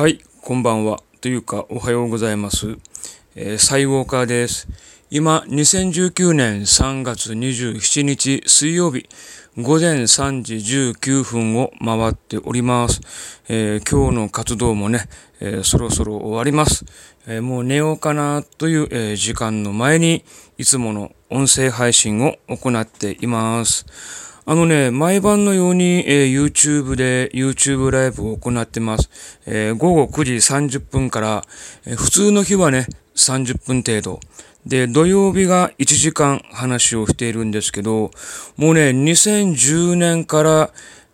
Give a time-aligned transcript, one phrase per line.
[0.00, 1.02] はい、こんばんは。
[1.20, 2.78] というか、おはようございます。
[3.34, 4.66] えー、サイウォーカーです。
[5.10, 9.06] 今、2019年3月27日水曜日、
[9.58, 13.02] 午前3時19分を回っております。
[13.50, 15.06] えー、今日の活動もね、
[15.38, 16.86] えー、そろそろ終わります。
[17.26, 20.24] えー、もう寝ようかなという、え時間の前に、
[20.56, 24.29] いつもの音声配信を行っています。
[24.46, 29.10] あのね、毎晩のように、えー、YouTube で YouTube ライブを行ってます。
[29.46, 31.44] えー、午後9時30分から、
[31.84, 34.20] えー、普通の日はね、30分程度。
[34.66, 38.10] で、土曜日が1時間話をしているんですけど、
[38.56, 40.70] もうね、2010年から、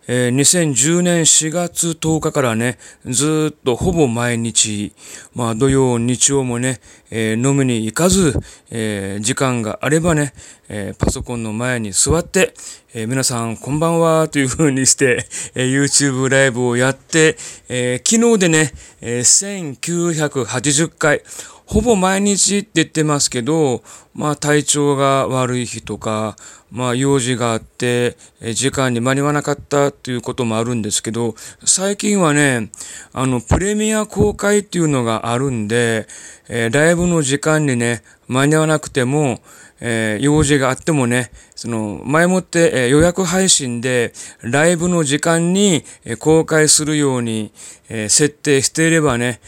[0.09, 4.93] えー、2010年4月10日からね、ずっとほぼ毎日、
[5.35, 6.79] まあ土曜、日曜もね、
[7.11, 8.39] えー、飲みに行かず、
[8.71, 10.33] えー、時間があればね、
[10.69, 12.53] えパソコンの前に座って、
[12.93, 15.25] え皆さんこんばんはという風にして、
[15.55, 17.37] え YouTube ライブをやって、
[17.69, 18.71] え昨日でね、
[19.01, 21.21] え1980回、
[21.67, 23.83] ほぼ毎日って言ってますけど、
[24.15, 26.37] まあ体調が悪い日とか、
[26.71, 28.15] まあ用事があって、
[28.53, 32.71] 時間に間に合わなかったっていうこともあるんですけど、最近はね、
[33.11, 36.07] あの、プレミア公開っていうのがあるんで、
[36.47, 39.41] えー、ライブの時間にね、間に合わなくても、
[39.81, 45.83] えー、用事があってもね、その、前もって、予約配信で、ライブの時間に、
[46.19, 47.51] 公開するように、
[47.89, 49.41] 設定していればね、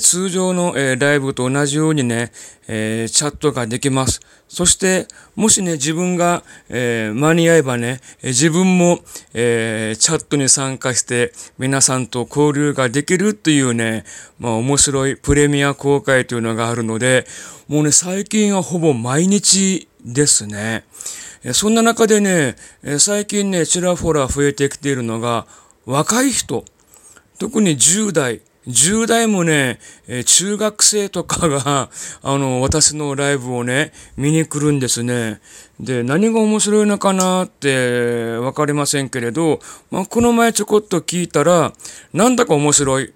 [0.00, 2.32] 通常の、ライブと同じようにね、
[2.66, 4.20] チャットができます。
[4.48, 8.98] そして、もしね、自分が、間に合えばね、自分も、
[9.32, 14.04] チャットに参加して、皆さんと交流ができるというね、
[14.40, 17.24] まあ面白いプレミア公開というのがあるので、
[17.68, 20.82] もうね、最近はほぼ毎日ですね。
[21.52, 22.56] そんな中でね、
[22.98, 25.46] 最近ね、ちらほら増えてきているのが、
[25.86, 26.64] 若い人、
[27.38, 29.80] 特に10代、10代もね、
[30.24, 31.90] 中学生とかが、
[32.22, 35.40] あの、私のライブをね、見に来るんですね。
[35.80, 39.58] で、何が面白いのかなってわかりませんけれど、
[39.90, 41.72] まあ、この前ちょこっと聞いたら、
[42.12, 43.10] なんだか面白いっ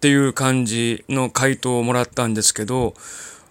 [0.00, 2.94] ていう感じの回答をもらったんですけど、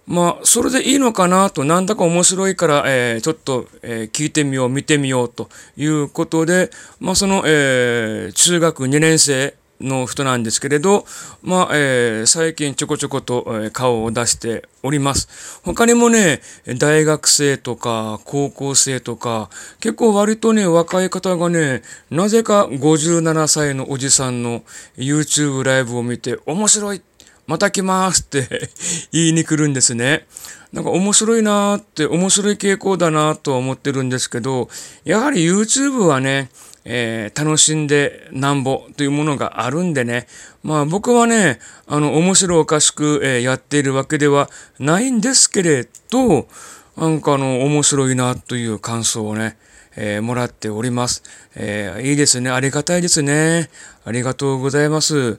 [0.06, 6.70] まあ、それでいいのかなと、なんだか面白いから、えー、ちょっと、えー、聞いてみよう、見てみようということで、
[7.00, 11.04] まあ、その、えー、中学2年生の人なんですけれど、
[11.42, 15.60] まあ、えー、最近ちょこちょこと、えー、顔を出しております。
[15.64, 16.40] 他にもね、
[16.78, 19.50] 大学生とか高校生とか、
[19.80, 24.62] 結構割とね、若い方がね、なぜか57歳のおじさんの
[24.96, 27.00] YouTube ライブを見て面白い
[27.46, 28.70] また来ますって
[29.12, 30.26] 言いに来るんですね。
[30.72, 34.68] なんか面白いなーって面白い傾向だなとは思ってるんですけど、
[35.04, 36.50] やはり YouTube はね、
[36.84, 40.26] えー、楽しんでなんぼというものがあるんでね、
[40.62, 46.48] まあ僕はね、あの、面白おかしく、えー、やっているわけではないんですけれど、
[46.96, 49.56] なんかあの、面白いなという感想をね、
[49.96, 51.22] えー、もらっております。
[51.54, 52.50] えいいですね。
[52.50, 53.70] ありがたいですね。
[54.04, 55.38] ありがとうございます。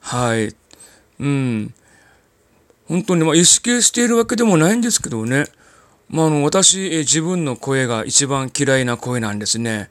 [0.00, 0.54] はい。
[1.22, 1.74] うん。
[2.88, 5.46] 本当に、まあ、意識しているわけでもないんですけどね。
[6.08, 9.88] まあ、あの、私、自分の声が一番嫌いな声なんですね。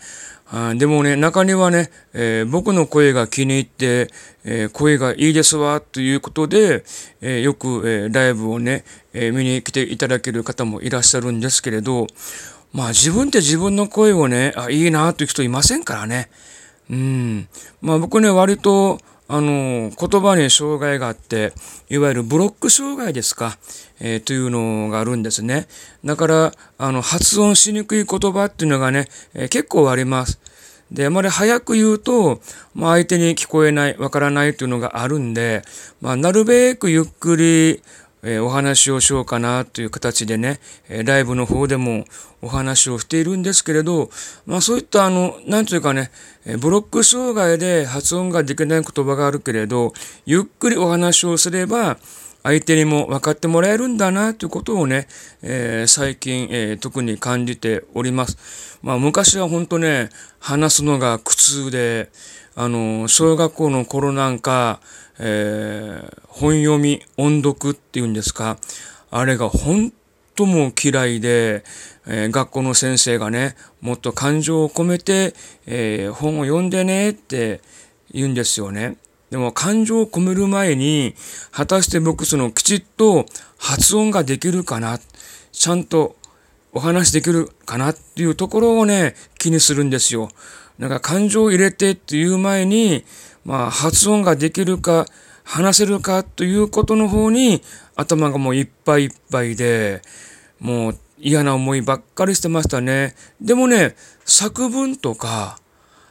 [0.54, 4.10] あでもね、中にはね、えー、僕の声が気に入って、
[4.44, 6.84] えー、声がいいですわ、ということで、
[7.22, 8.84] えー、よく、えライブをね、
[9.14, 12.08] え見に来ていただける方もいらっしゃるんですけれど、
[12.74, 16.30] まあ自分って自分の声をね、あ、いいなという人いませんからね。
[16.90, 17.48] うん。
[17.82, 19.00] まあ僕ね、割と、
[19.34, 21.54] あの、言葉に障害があって、
[21.90, 23.58] いわゆるブロック障害ですか、
[24.02, 25.68] えー、というのがあるんですね。
[26.04, 30.38] だから、あの、発音しにくい言葉っていうのがね、えー、結構あります。
[30.92, 32.42] で、あまり早く言うと、
[32.76, 35.62] まあ相手に聞こえない、わからないというのがあるんで、
[36.02, 37.82] まあなるべくゆっくり、
[38.24, 40.60] え、お話をしようかなという形でね、
[40.90, 42.06] えライブの方でも
[42.42, 44.10] お話をしているんですけれど、
[44.46, 46.12] まあそういったあの、なんというかね、
[46.60, 49.94] ブロック障害で発音ができない言葉があるけれど、
[50.26, 51.98] ゆっくりお話をすれば、
[52.44, 55.08] 相手にも分かってもらえるんだなということをね、
[55.44, 58.80] えー、最近、えー、特に感じております。
[58.82, 60.10] まあ昔は本当ね、
[60.40, 62.10] 話すのが苦痛で、
[62.56, 64.82] あの、小学校の頃なんか、
[65.20, 68.58] えー、本読み、音読っていうんですか、
[69.10, 69.94] あれが本
[70.36, 71.64] 当も嫌いで、
[72.08, 75.34] えー、学校の先生がね、もっと感情を込めて、
[75.66, 77.62] えー、本を読んでねって
[78.12, 78.98] 言うんですよね。
[79.30, 81.16] でも感情を込める前に、
[81.52, 83.26] 果たして僕そのきちっと
[83.58, 85.00] 発音ができるかな、
[85.52, 86.18] ちゃんと
[86.74, 90.30] お話できるかなっていうところをね、気にするんですよ。
[90.82, 93.06] なんか感情を入れてっていう前に、
[93.46, 95.06] まあ発音ができるか、
[95.44, 97.62] 話せるかということの方に
[97.96, 100.02] 頭がもういっぱいいっぱいで、
[100.60, 103.14] もう嫌な思いばっかりしてましたね。
[103.40, 103.96] でもね、
[104.26, 105.60] 作文とか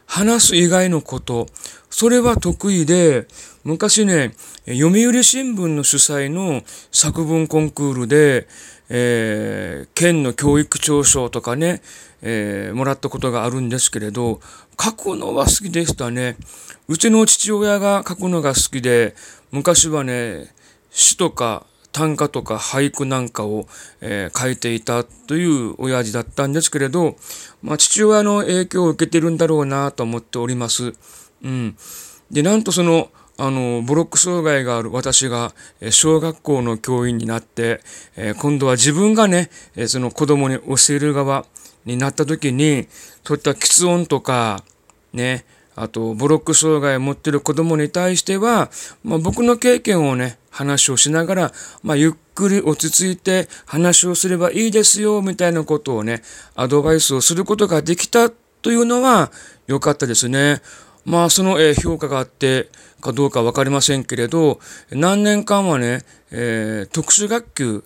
[0.07, 1.49] 話す以外のこと、
[1.91, 3.27] それは得意で、
[3.65, 4.35] 昔ね、
[4.67, 6.63] 読売新聞の主催の
[6.93, 8.47] 作文コンクールで、
[8.91, 11.81] えー、県の教育長賞とかね、
[12.23, 14.41] えー、もらったことがあるんですけれど、
[14.79, 16.37] 書くのは好きでしたね。
[16.89, 19.15] うちの父親が書くのが好きで、
[19.53, 20.53] 昔はね、
[20.91, 23.67] 詩とか短歌とか俳句なんかを、
[24.01, 27.17] えー、書いていたという親父だったんですけれど、
[27.63, 30.95] まあ、父親の影響を受けてるんだろうなと思っております。
[31.43, 31.77] うん。
[32.31, 33.11] で、なんとその、
[33.43, 35.55] あの、ブロック障害がある私が、
[35.89, 37.81] 小学校の教員になって、
[38.37, 39.49] 今度は自分がね、
[39.87, 41.47] その子供に教える側
[41.87, 42.87] になった時に、
[43.25, 44.63] そういった喫音とか、
[45.15, 48.71] ね、あと、ブロック障害を持ってる子供に対しては、
[49.03, 51.53] まあ、僕の経験をね、話をしながら、
[51.83, 56.23] まあ、ゆっくり落ち着いて話をすればいいですよ、みたいなことをね、
[56.57, 59.33] アドバイスをすることができたというのは
[59.67, 60.61] 良かったですね。
[61.05, 62.69] まあその、え評価があって
[63.01, 64.61] かどうか分かりませんけれど
[64.91, 67.85] 何年間はね、え、特殊学級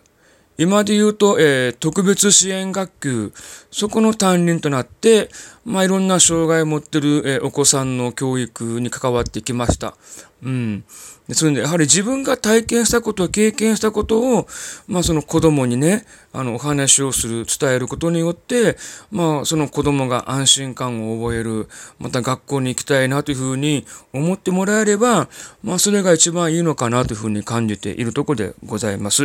[0.57, 3.33] 今で言うと、えー、特別支援学級
[3.73, 5.29] そこの担任となって、
[5.65, 9.97] まあ、いろんな障害を持ってる、えー、お子さんの教育に関わってきました。
[10.45, 10.85] うん。
[11.29, 14.47] ですので、やはり自分が体験したこと、経験したことを、
[14.87, 16.05] まあその子供にね、
[16.35, 18.77] あの、お話をする、伝えることによって、
[19.11, 21.67] まあその子供が安心感を覚える、
[21.99, 25.29] また学校に行きたいなというふうに思ってもらえれば、
[25.63, 29.25] まあそれが一番いいのかなというふうに感じているところでございます。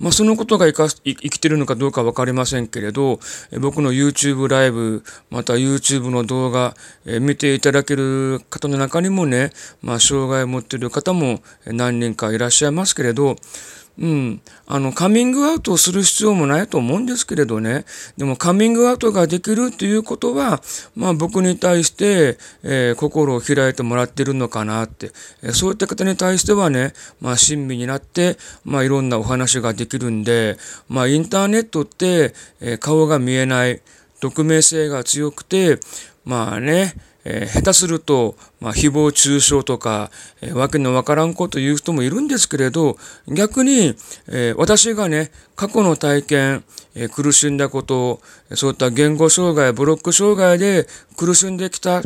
[0.00, 3.20] まあそのことが生か生きてるのかどうかわかりませんけれど、
[3.58, 6.74] 僕の YouTube ライブ、また YouTube の動画、
[7.06, 13.36] え見ていただける方の中にもね、まあ障害を持っている方もも何人かいらっしゃいますけれど、
[13.98, 17.84] うん、あのカミングアウトをする必要もないと思うんですけれどね。
[18.16, 20.62] でもカミングアウトができるということは、
[20.96, 25.10] まあ、僕に対して、えー、心を開いてもらってるのかなって、
[25.42, 30.56] えー、そういった方に対してはね、まあ、親身になって、まあ、いろんなお話ができるんで、
[30.88, 33.82] まあ、インターネットって、えー、顔が見えない
[34.20, 35.78] 匿名性が強くて
[36.24, 40.10] まあねえー、下手すると、まあ、誹謗中傷とか、
[40.40, 42.96] えー、わけのわからんこと言う人もいるんですけれど、
[43.28, 43.94] 逆に、
[44.28, 46.64] えー、私がね、過去の体験、
[46.94, 48.20] え苦しんだこと、
[48.54, 50.86] そういった言語障害、ブロック障害で
[51.16, 52.02] 苦しんできた、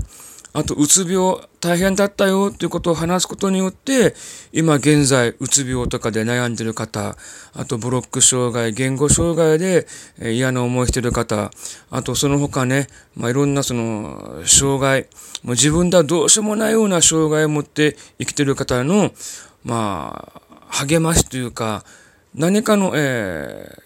[0.57, 4.15] あと、うつ病大変だったよということを話すことによって、
[4.55, 7.15] 今現在、うつ病とかで悩んでる方、
[7.53, 9.87] あと、ブロック障害、言語障害で
[10.19, 11.51] 嫌な思いしてる方、
[11.91, 15.09] あと、その他ね、まあ、いろんなその、障害、
[15.43, 19.11] もう自分ではどうしようもないような障害を持って生きてる方の、
[19.63, 21.85] まあ、励ましというか、
[22.35, 23.86] 何かの、えー、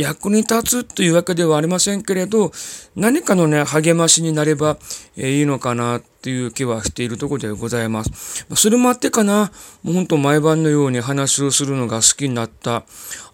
[0.00, 2.52] 役に立つというわけではありませんけれど、
[2.96, 4.78] 何かのね、励ましになれば、
[5.16, 8.46] えいいのかなっていう気はしているところでございます。
[8.54, 9.52] それもあってかな、
[9.82, 12.84] もうほんと毎晩のように話をするのが好きになった。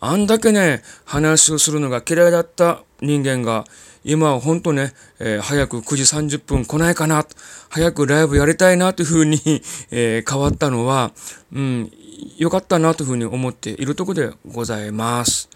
[0.00, 3.64] あんだけね、話をするのが嫌いだった人間が、
[4.04, 6.02] 今は本当ね、えー、早く9時
[6.36, 7.26] 30分来ないかな、
[7.68, 9.40] 早くライブやりたいなというふうに、
[9.90, 11.10] えー、変わったのは、
[11.52, 11.92] うん、
[12.38, 15.48] 良かったなというふうに思っているところでございます。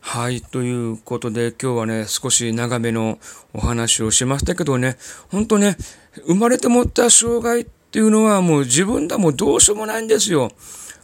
[0.00, 0.40] はい。
[0.40, 3.18] ということで、今日はね、少し長めの
[3.52, 4.96] お話をしましたけどね、
[5.30, 5.76] ほんとね、
[6.26, 10.50] 生まれて持った障害っていうのはもう自分だもうどうしようもないんですよ。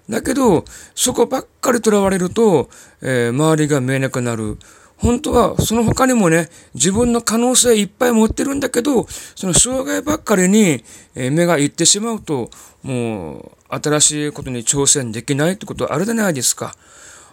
[0.08, 2.68] だけど、そこばっかりとらわれると、
[3.02, 4.58] えー、周りが見えなくなる。
[4.96, 10.82] 本当はその他にもね、自分の可能性いっぱい持ってるんだけど、その障害ばっかりに
[11.14, 12.50] 目がいってしまうと、
[12.82, 16.74] もう新しいことに挑戦できないってことあるじゃないですか。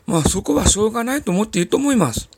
[0.06, 2.30] まあそこはしょうがないと思っていいと思います。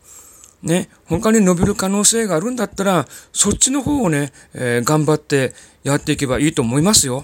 [0.63, 5.53] ね、他に伸びる可能性があるんだったら、そっちの方をね、えー、頑張って
[5.83, 7.23] やっていけばいいと思いますよ。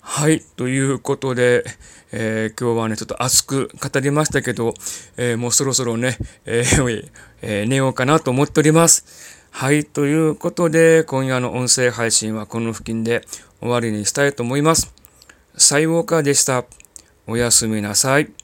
[0.00, 0.40] はい。
[0.56, 1.64] ということで、
[2.12, 4.74] えー、今日はね、ちょっと熱く語りましたけど、
[5.18, 6.16] えー、もうそろそろね、
[6.46, 6.64] え
[7.42, 9.04] え寝ようかなと思っております。
[9.50, 9.84] はい。
[9.84, 13.22] ということで、今夜の音声配信はこの付近で
[13.60, 14.92] 終わりにしたいと思います。
[15.56, 16.64] サイウォーカーでした。
[17.26, 18.39] おやすみなさい。